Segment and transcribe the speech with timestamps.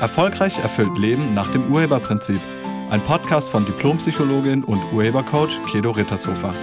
[0.00, 2.40] Erfolgreich erfüllt Leben nach dem Urheberprinzip.
[2.88, 6.54] Ein Podcast von Diplompsychologin und Urhebercoach Kedo Rittershofer.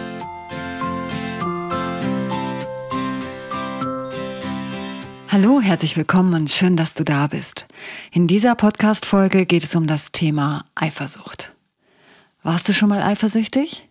[5.30, 7.68] Hallo, herzlich willkommen und schön, dass du da bist.
[8.12, 11.52] In dieser Podcast-Folge geht es um das Thema Eifersucht.
[12.42, 13.88] Warst du schon mal eifersüchtig?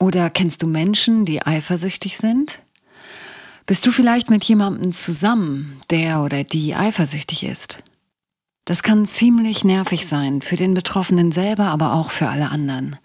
[0.00, 2.60] Oder kennst du Menschen, die eifersüchtig sind?
[3.66, 7.76] Bist du vielleicht mit jemandem zusammen, der oder die eifersüchtig ist?
[8.68, 12.96] Das kann ziemlich nervig sein, für den Betroffenen selber, aber auch für alle anderen.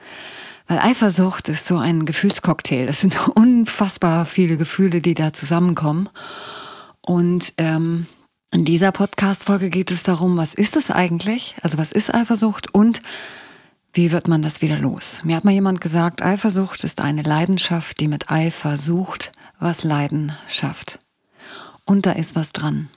[0.67, 2.85] Weil Eifersucht ist so ein Gefühlscocktail.
[2.85, 6.09] Das sind unfassbar viele Gefühle, die da zusammenkommen.
[6.99, 8.07] Und ähm,
[8.51, 11.55] in dieser Podcast-Folge geht es darum, was ist es eigentlich?
[11.61, 13.01] Also was ist Eifersucht und
[13.93, 15.21] wie wird man das wieder los?
[15.23, 20.33] Mir hat mal jemand gesagt, Eifersucht ist eine Leidenschaft, die mit Eifer sucht, was Leiden
[20.49, 20.99] schafft.
[21.85, 22.89] Und da ist was dran.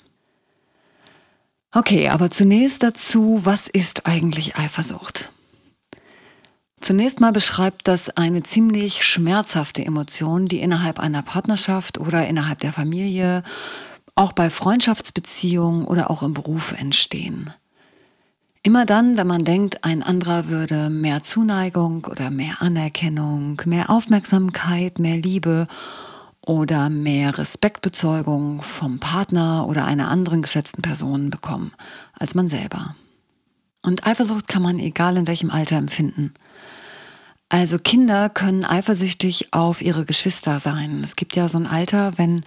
[1.76, 5.30] Okay, aber zunächst dazu, was ist eigentlich Eifersucht?
[6.80, 12.72] Zunächst mal beschreibt das eine ziemlich schmerzhafte Emotion, die innerhalb einer Partnerschaft oder innerhalb der
[12.72, 13.42] Familie,
[14.14, 17.52] auch bei Freundschaftsbeziehungen oder auch im Beruf entstehen.
[18.62, 24.98] Immer dann, wenn man denkt, ein anderer würde mehr Zuneigung oder mehr Anerkennung, mehr Aufmerksamkeit,
[24.98, 25.68] mehr Liebe
[26.46, 31.72] oder mehr Respektbezeugung vom Partner oder einer anderen geschätzten Person bekommen
[32.14, 32.96] als man selber.
[33.82, 36.32] Und Eifersucht kann man egal in welchem Alter empfinden.
[37.48, 41.02] Also Kinder können eifersüchtig auf ihre Geschwister sein.
[41.04, 42.44] Es gibt ja so ein Alter, wenn,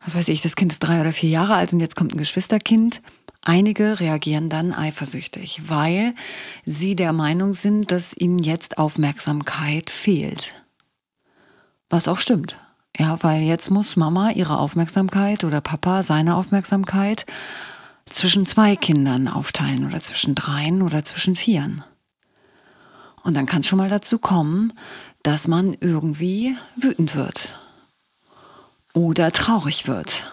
[0.00, 2.18] was weiß ich, das Kind ist drei oder vier Jahre alt und jetzt kommt ein
[2.18, 3.02] Geschwisterkind.
[3.42, 6.14] Einige reagieren dann eifersüchtig, weil
[6.64, 10.64] sie der Meinung sind, dass ihnen jetzt Aufmerksamkeit fehlt.
[11.88, 12.56] Was auch stimmt.
[12.98, 17.26] Ja, weil jetzt muss Mama ihre Aufmerksamkeit oder Papa seine Aufmerksamkeit
[18.08, 21.84] zwischen zwei Kindern aufteilen oder zwischen dreien oder zwischen vieren.
[23.22, 24.72] Und dann kann es schon mal dazu kommen,
[25.22, 27.50] dass man irgendwie wütend wird
[28.94, 30.32] oder traurig wird.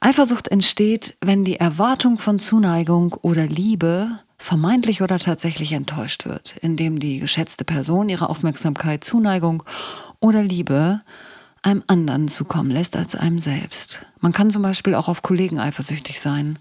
[0.00, 6.98] Eifersucht entsteht, wenn die Erwartung von Zuneigung oder Liebe vermeintlich oder tatsächlich enttäuscht wird, indem
[6.98, 9.62] die geschätzte Person ihre Aufmerksamkeit, Zuneigung
[10.18, 11.02] oder Liebe
[11.62, 14.06] einem anderen zukommen lässt als einem selbst.
[14.20, 16.58] Man kann zum Beispiel auch auf Kollegen eifersüchtig sein.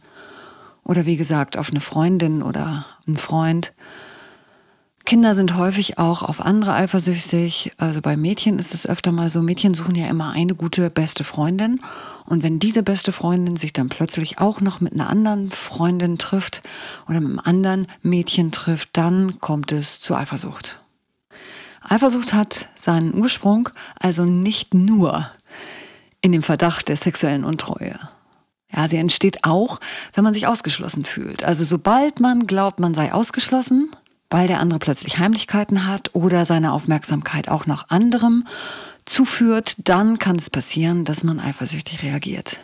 [0.84, 3.74] Oder wie gesagt, auf eine Freundin oder einen Freund.
[5.06, 7.72] Kinder sind häufig auch auf andere eifersüchtig.
[7.78, 11.24] Also bei Mädchen ist es öfter mal so, Mädchen suchen ja immer eine gute beste
[11.24, 11.82] Freundin.
[12.26, 16.62] Und wenn diese beste Freundin sich dann plötzlich auch noch mit einer anderen Freundin trifft
[17.08, 20.79] oder mit einem anderen Mädchen trifft, dann kommt es zu Eifersucht.
[21.82, 23.70] Eifersucht hat seinen Ursprung
[24.00, 25.30] also nicht nur
[26.22, 28.00] in dem Verdacht der sexuellen Untreue.
[28.72, 29.80] Ja, sie entsteht auch,
[30.14, 31.44] wenn man sich ausgeschlossen fühlt.
[31.44, 33.90] Also sobald man glaubt, man sei ausgeschlossen,
[34.30, 38.46] weil der andere plötzlich Heimlichkeiten hat oder seine Aufmerksamkeit auch noch anderem
[39.06, 42.58] zuführt, dann kann es passieren, dass man eifersüchtig reagiert.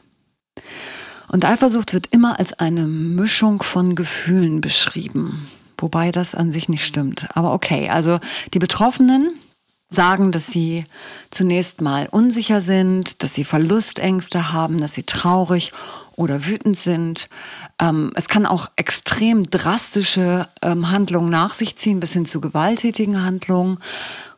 [1.28, 5.48] Und Eifersucht wird immer als eine Mischung von Gefühlen beschrieben.
[5.78, 7.28] Wobei das an sich nicht stimmt.
[7.36, 8.20] Aber okay, also
[8.54, 9.40] die Betroffenen
[9.90, 10.86] sagen, dass sie
[11.32, 15.72] zunächst mal unsicher sind, dass sie Verlustängste haben, dass sie traurig
[16.16, 17.30] oder wütend sind.
[17.80, 23.24] Ähm, es kann auch extrem drastische ähm, Handlungen nach sich ziehen, bis hin zu gewalttätigen
[23.24, 23.80] Handlungen,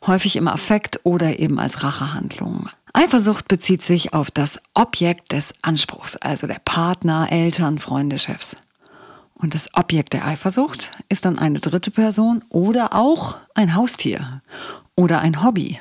[0.06, 2.70] häufig im Affekt oder eben als Rachehandlungen.
[2.94, 8.56] Eifersucht bezieht sich auf das Objekt des Anspruchs, also der Partner, Eltern, Freunde, Chefs.
[9.38, 14.42] Und das Objekt der Eifersucht ist dann eine dritte Person oder auch ein Haustier
[14.96, 15.80] oder ein Hobby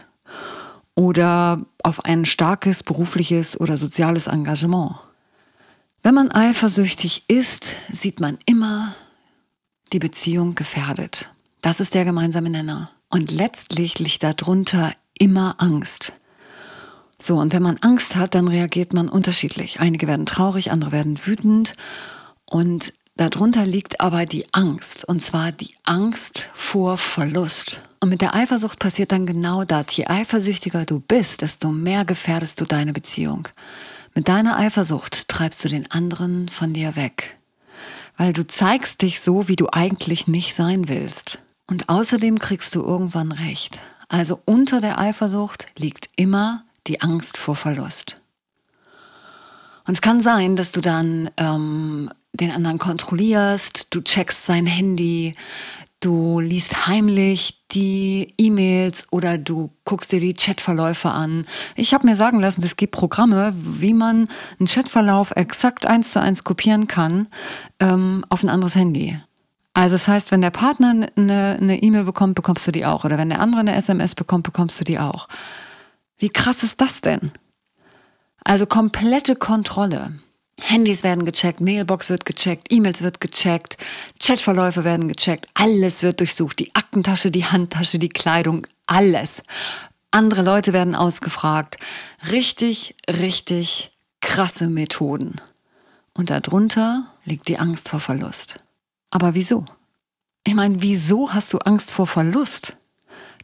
[0.94, 4.96] oder auf ein starkes berufliches oder soziales Engagement.
[6.02, 8.94] Wenn man eifersüchtig ist, sieht man immer
[9.92, 11.30] die Beziehung gefährdet.
[11.62, 12.90] Das ist der gemeinsame Nenner.
[13.08, 16.12] Und letztlich liegt darunter immer Angst.
[17.18, 19.80] So, und wenn man Angst hat, dann reagiert man unterschiedlich.
[19.80, 21.74] Einige werden traurig, andere werden wütend.
[22.44, 27.80] Und Darunter liegt aber die Angst, und zwar die Angst vor Verlust.
[28.00, 29.96] Und mit der Eifersucht passiert dann genau das.
[29.96, 33.48] Je eifersüchtiger du bist, desto mehr gefährdest du deine Beziehung.
[34.14, 37.38] Mit deiner Eifersucht treibst du den anderen von dir weg.
[38.18, 41.38] Weil du zeigst dich so, wie du eigentlich nicht sein willst.
[41.66, 43.78] Und außerdem kriegst du irgendwann recht.
[44.08, 48.20] Also unter der Eifersucht liegt immer die Angst vor Verlust.
[49.86, 55.34] Und es kann sein, dass du dann ähm, den anderen kontrollierst, du checkst sein Handy,
[56.00, 61.46] du liest heimlich die E-Mails oder du guckst dir die Chatverläufe an.
[61.74, 64.28] Ich habe mir sagen lassen, es gibt Programme, wie man
[64.58, 67.28] einen Chatverlauf exakt eins zu eins kopieren kann
[67.80, 69.18] ähm, auf ein anderes Handy.
[69.72, 73.04] Also das heißt, wenn der Partner eine E-Mail bekommt, bekommst du die auch.
[73.04, 75.28] Oder wenn der andere eine SMS bekommt, bekommst du die auch.
[76.16, 77.30] Wie krass ist das denn?
[78.46, 80.12] Also komplette Kontrolle.
[80.60, 83.76] Handys werden gecheckt, Mailbox wird gecheckt, E-Mails wird gecheckt,
[84.22, 89.42] Chatverläufe werden gecheckt, alles wird durchsucht, die Aktentasche, die Handtasche, die Kleidung, alles.
[90.12, 91.76] Andere Leute werden ausgefragt.
[92.30, 93.90] Richtig, richtig
[94.20, 95.40] krasse Methoden.
[96.14, 98.60] Und darunter liegt die Angst vor Verlust.
[99.10, 99.64] Aber wieso?
[100.44, 102.76] Ich meine, wieso hast du Angst vor Verlust?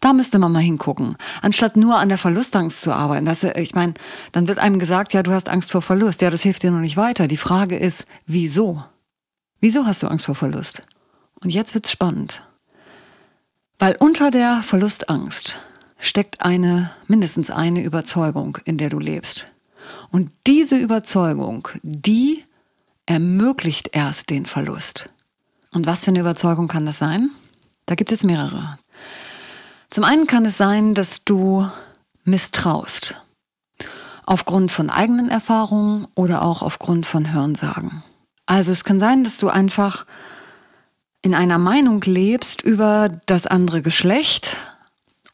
[0.02, 3.25] Da müsste man mal hingucken, anstatt nur an der Verlustangst zu arbeiten.
[3.25, 3.94] Das, ich meine,
[4.32, 6.22] dann wird einem gesagt, ja, du hast Angst vor Verlust.
[6.22, 7.28] Ja, das hilft dir noch nicht weiter.
[7.28, 8.82] Die Frage ist, wieso?
[9.60, 10.82] Wieso hast du Angst vor Verlust?
[11.40, 12.43] Und jetzt wird's spannend.
[13.78, 15.54] Weil unter der Verlustangst
[16.00, 19.46] steckt eine, mindestens eine Überzeugung, in der du lebst.
[20.10, 22.43] Und diese Überzeugung, die
[23.06, 25.10] ermöglicht erst den Verlust.
[25.72, 27.31] Und was für eine Überzeugung kann das sein?
[27.87, 28.81] Da gibt es mehrere.
[29.92, 31.68] Zum einen kann es sein, dass du
[32.24, 33.14] misstraust.
[34.24, 38.02] Aufgrund von eigenen Erfahrungen oder auch aufgrund von Hörensagen.
[38.46, 40.06] Also es kann sein, dass du einfach
[41.20, 44.56] in einer Meinung lebst über das andere Geschlecht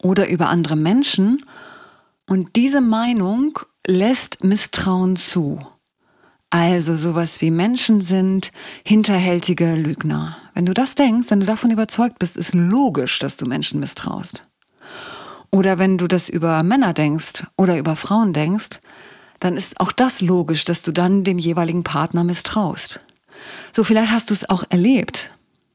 [0.02, 1.46] oder über andere Menschen
[2.26, 5.60] und diese Meinung lässt Misstrauen zu.
[6.50, 8.50] Also sowas wie Menschen sind
[8.82, 10.36] hinterhältige Lügner.
[10.52, 14.42] Wenn du das denkst, wenn du davon überzeugt bist, ist logisch, dass du Menschen misstraust.
[15.50, 18.80] Oder wenn du das über Männer denkst oder über Frauen denkst,
[19.40, 23.00] dann ist auch das logisch, dass du dann dem jeweiligen Partner misstraust.
[23.72, 25.30] So, vielleicht hast du es auch erlebt.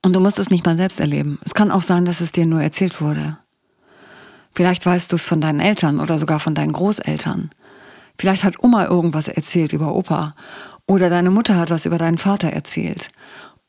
[0.06, 1.40] Und du musst es nicht mal selbst erleben.
[1.46, 3.38] Es kann auch sein, dass es dir nur erzählt wurde.
[4.52, 7.50] Vielleicht weißt du es von deinen Eltern oder sogar von deinen Großeltern.
[8.20, 10.36] Vielleicht hat Oma irgendwas erzählt über Opa.
[10.86, 13.08] Oder deine Mutter hat was über deinen Vater erzählt.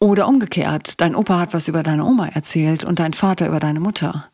[0.01, 3.81] Oder umgekehrt, dein Opa hat was über deine Oma erzählt und dein Vater über deine
[3.81, 4.29] Mutter.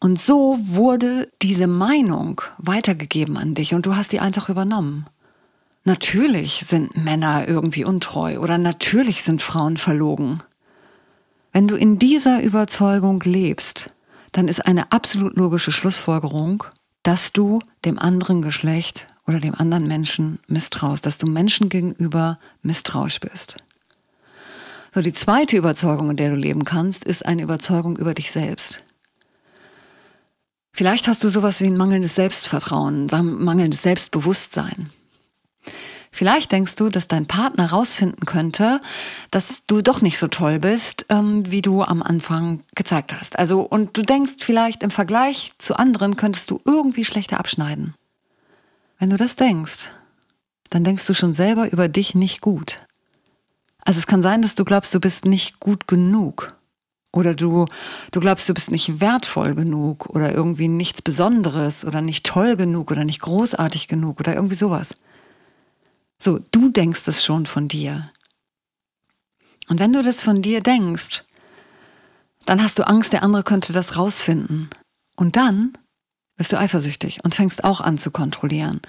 [0.00, 5.06] Und so wurde diese Meinung weitergegeben an dich und du hast die einfach übernommen.
[5.84, 10.42] Natürlich sind Männer irgendwie untreu oder natürlich sind Frauen verlogen.
[11.52, 13.90] Wenn du in dieser Überzeugung lebst,
[14.32, 16.64] dann ist eine absolut logische Schlussfolgerung,
[17.02, 23.20] dass du dem anderen Geschlecht oder dem anderen Menschen misstraust, dass du Menschen gegenüber misstrauisch
[23.20, 23.56] bist.
[24.94, 28.82] So, die zweite Überzeugung, in der du leben kannst, ist eine Überzeugung über dich selbst.
[30.78, 34.90] Vielleicht hast du sowas wie ein mangelndes Selbstvertrauen, mangelndes Selbstbewusstsein.
[36.12, 38.80] Vielleicht denkst du, dass dein Partner rausfinden könnte,
[39.32, 43.40] dass du doch nicht so toll bist, ähm, wie du am Anfang gezeigt hast.
[43.40, 47.94] Also, und du denkst vielleicht im Vergleich zu anderen könntest du irgendwie schlechter abschneiden.
[49.00, 49.88] Wenn du das denkst,
[50.70, 52.78] dann denkst du schon selber über dich nicht gut.
[53.84, 56.56] Also es kann sein, dass du glaubst, du bist nicht gut genug.
[57.12, 57.66] Oder du,
[58.10, 62.90] du glaubst, du bist nicht wertvoll genug oder irgendwie nichts Besonderes oder nicht toll genug
[62.90, 64.92] oder nicht großartig genug oder irgendwie sowas.
[66.22, 68.10] So, du denkst es schon von dir.
[69.68, 71.24] Und wenn du das von dir denkst,
[72.44, 74.68] dann hast du Angst, der andere könnte das rausfinden.
[75.16, 75.76] Und dann
[76.36, 78.80] wirst du eifersüchtig und fängst auch an zu kontrollieren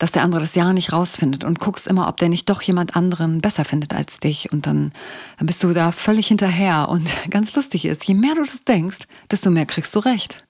[0.00, 2.96] dass der andere das ja nicht rausfindet und guckst immer, ob der nicht doch jemand
[2.96, 4.50] anderen besser findet als dich.
[4.50, 4.92] Und dann,
[5.40, 6.88] bist du da völlig hinterher.
[6.88, 10.46] Und ganz lustig ist, je mehr du das denkst, desto mehr kriegst du recht.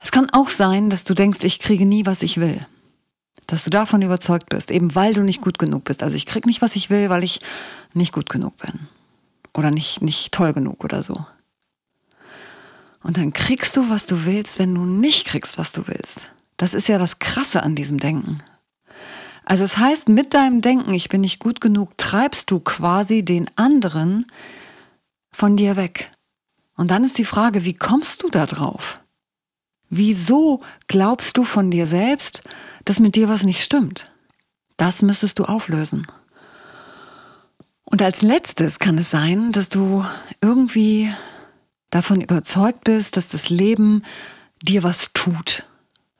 [0.00, 2.66] Es kann auch sein, dass du denkst, ich kriege nie, was ich will.
[3.46, 6.02] Dass du davon überzeugt bist, eben weil du nicht gut genug bist.
[6.02, 7.40] Also ich krieg nicht, was ich will, weil ich
[7.92, 8.88] nicht gut genug bin.
[9.56, 11.24] Oder nicht, nicht toll genug oder so.
[13.04, 16.26] Und dann kriegst du, was du willst, wenn du nicht kriegst, was du willst.
[16.56, 18.42] Das ist ja das Krasse an diesem Denken.
[19.44, 23.50] Also es heißt, mit deinem Denken, ich bin nicht gut genug, treibst du quasi den
[23.56, 24.26] anderen
[25.30, 26.10] von dir weg.
[26.76, 29.00] Und dann ist die Frage, wie kommst du da drauf?
[29.90, 32.42] Wieso glaubst du von dir selbst,
[32.84, 34.10] dass mit dir was nicht stimmt?
[34.76, 36.06] Das müsstest du auflösen.
[37.84, 40.04] Und als letztes kann es sein, dass du
[40.40, 41.12] irgendwie
[41.90, 44.02] davon überzeugt bist, dass das Leben
[44.62, 45.64] dir was tut.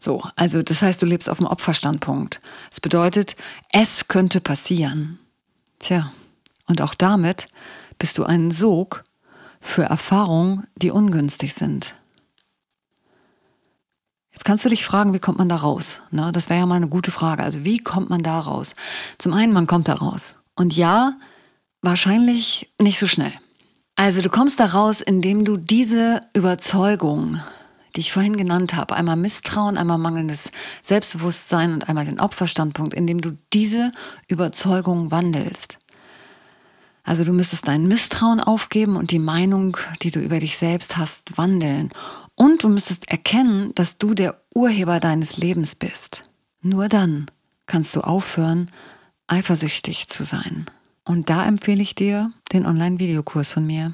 [0.05, 2.43] So, also das heißt, du lebst auf dem Opferstandpunkt.
[2.69, 3.37] Das bedeutet,
[3.73, 5.19] es könnte passieren.
[5.79, 6.13] Tja,
[6.67, 7.47] und auch damit
[7.99, 9.05] bist du ein Sog
[9.63, 11.95] für Erfahrungen, die ungünstig sind.
[14.31, 16.01] Jetzt kannst du dich fragen, wie kommt man da raus?
[16.11, 17.43] Ne, das wäre ja mal eine gute Frage.
[17.43, 18.75] Also wie kommt man da raus?
[19.17, 20.35] Zum einen, man kommt da raus.
[20.55, 21.15] Und ja,
[21.81, 23.33] wahrscheinlich nicht so schnell.
[23.97, 27.41] Also du kommst da raus, indem du diese Überzeugung,
[27.97, 30.51] die ich vorhin genannt habe, einmal Misstrauen, einmal mangelndes
[30.83, 33.93] Selbstbewusstsein und einmal den Opferstandpunkt, indem du diese
[34.29, 35.79] Überzeugung wandelst.
[37.05, 41.37] Also du müsstest dein Misstrauen aufgeben und die Meinung, die du über dich selbst hast,
[41.37, 41.91] wandeln.
[42.35, 46.23] Und du müsstest erkennen, dass du der Urheber deines Lebens bist.
[46.63, 47.27] Nur dann
[47.67, 48.71] kannst du aufhören,
[49.27, 50.67] eifersüchtig zu sein.
[51.05, 53.93] Und da empfehle ich dir den Online-Videokurs von mir,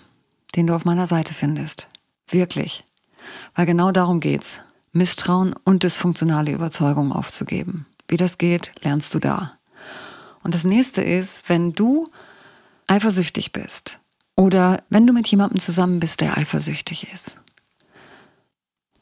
[0.54, 1.88] den du auf meiner Seite findest.
[2.28, 2.84] Wirklich.
[3.54, 4.60] Weil genau darum geht's.
[4.92, 7.86] Misstrauen und dysfunktionale Überzeugungen aufzugeben.
[8.08, 9.52] Wie das geht, lernst du da.
[10.42, 12.08] Und das nächste ist, wenn du
[12.86, 13.98] eifersüchtig bist
[14.36, 17.36] oder wenn du mit jemandem zusammen bist, der eifersüchtig ist,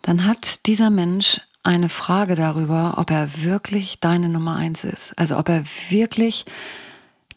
[0.03, 5.19] dann hat dieser Mensch eine Frage darüber, ob er wirklich deine Nummer eins ist.
[5.19, 6.45] Also ob er wirklich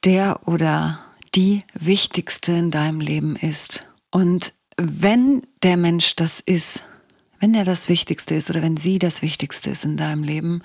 [0.04, 1.00] der oder
[1.36, 3.84] die wichtigste in deinem Leben ist.
[4.10, 4.54] Und
[5.02, 6.84] wenn der Mensch das ist,
[7.40, 10.62] wenn er das Wichtigste ist oder wenn sie das Wichtigste ist in deinem Leben,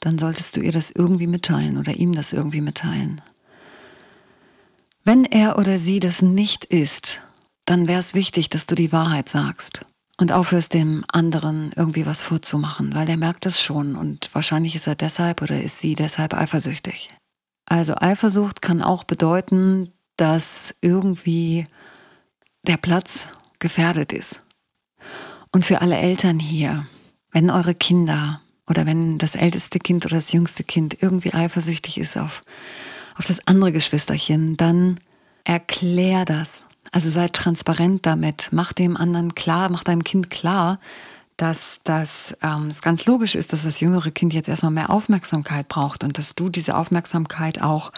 [0.00, 3.20] dann solltest du ihr das irgendwie mitteilen oder ihm das irgendwie mitteilen.
[5.04, 7.20] Wenn er oder sie das nicht ist,
[7.64, 9.84] dann wäre es wichtig, dass du die Wahrheit sagst
[10.18, 14.86] und aufhörst, dem anderen irgendwie was vorzumachen, weil der merkt das schon und wahrscheinlich ist
[14.86, 17.10] er deshalb oder ist sie deshalb eifersüchtig.
[17.66, 21.66] Also Eifersucht kann auch bedeuten, dass irgendwie
[22.66, 23.26] der Platz
[23.58, 24.40] gefährdet ist.
[25.52, 26.86] Und für alle Eltern hier,
[27.32, 32.16] wenn eure Kinder oder wenn das älteste Kind oder das jüngste Kind irgendwie eifersüchtig ist
[32.16, 32.42] auf,
[33.16, 34.98] auf das andere Geschwisterchen, dann
[35.44, 36.64] erklär das.
[36.92, 38.48] Also sei transparent damit.
[38.52, 40.78] Mach dem anderen klar, mach deinem Kind klar,
[41.36, 45.68] dass das ähm, es ganz logisch ist, dass das jüngere Kind jetzt erstmal mehr Aufmerksamkeit
[45.68, 47.92] braucht und dass du diese Aufmerksamkeit auch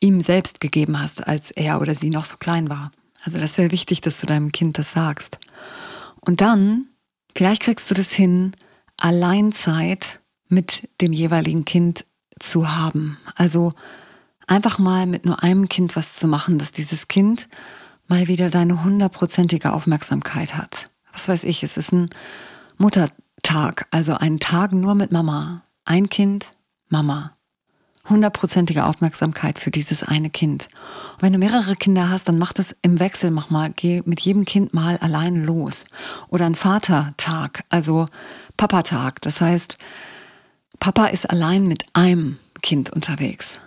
[0.00, 2.92] ihm selbst gegeben hast, als er oder sie noch so klein war.
[3.22, 5.38] Also das wäre wichtig, dass du deinem Kind das sagst.
[6.20, 6.88] Und dann,
[7.34, 8.52] vielleicht kriegst du das hin,
[8.96, 12.04] Alleinzeit mit dem jeweiligen Kind
[12.38, 13.18] zu haben.
[13.36, 13.72] Also
[14.46, 17.48] einfach mal mit nur einem Kind was zu machen, dass dieses Kind
[18.06, 20.90] mal wieder deine hundertprozentige Aufmerksamkeit hat.
[21.12, 22.10] Was weiß ich, es ist ein
[22.78, 25.62] Muttertag, also ein Tag nur mit Mama.
[25.84, 26.52] Ein Kind,
[26.88, 27.37] Mama.
[28.08, 30.68] Hundertprozentige Aufmerksamkeit für dieses eine Kind.
[31.16, 34.20] Und wenn du mehrere Kinder hast, dann mach das im Wechsel, mach mal, geh mit
[34.20, 35.84] jedem Kind mal allein los.
[36.28, 38.06] Oder ein Vatertag, also
[38.56, 39.20] Papatag.
[39.22, 39.76] Das heißt,
[40.80, 43.58] Papa ist allein mit einem Kind unterwegs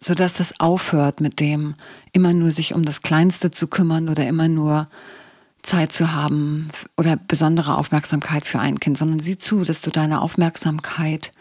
[0.00, 1.74] sodass das aufhört mit dem
[2.12, 4.88] immer nur sich um das Kleinste zu kümmern oder immer nur
[5.62, 10.20] Zeit zu haben oder besondere Aufmerksamkeit für ein Kind, sondern sieh zu, dass du deine
[10.20, 11.32] Aufmerksamkeit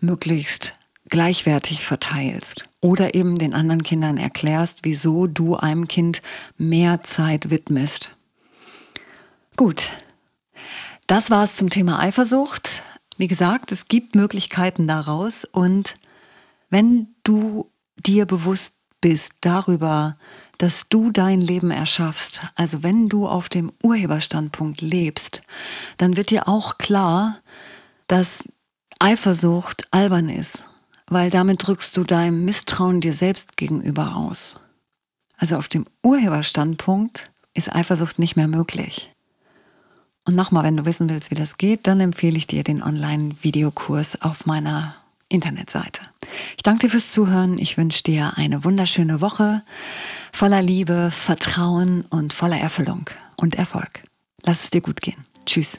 [0.00, 0.73] möglichst
[1.14, 6.22] gleichwertig verteilst oder eben den anderen Kindern erklärst, wieso du einem Kind
[6.58, 8.10] mehr Zeit widmest.
[9.56, 9.90] Gut,
[11.06, 12.82] das war es zum Thema Eifersucht.
[13.16, 15.94] Wie gesagt, es gibt Möglichkeiten daraus und
[16.68, 20.16] wenn du dir bewusst bist darüber,
[20.58, 25.42] dass du dein Leben erschaffst, also wenn du auf dem Urheberstandpunkt lebst,
[25.96, 27.38] dann wird dir auch klar,
[28.08, 28.48] dass
[28.98, 30.64] Eifersucht albern ist,
[31.08, 34.56] weil damit drückst du dein Misstrauen dir selbst gegenüber aus.
[35.36, 39.12] Also auf dem Urheberstandpunkt ist Eifersucht nicht mehr möglich.
[40.24, 44.22] Und nochmal, wenn du wissen willst, wie das geht, dann empfehle ich dir den Online-Videokurs
[44.22, 44.94] auf meiner
[45.28, 46.00] Internetseite.
[46.56, 47.58] Ich danke dir fürs Zuhören.
[47.58, 49.62] Ich wünsche dir eine wunderschöne Woche
[50.32, 54.02] voller Liebe, Vertrauen und voller Erfüllung und Erfolg.
[54.42, 55.26] Lass es dir gut gehen.
[55.44, 55.78] Tschüss.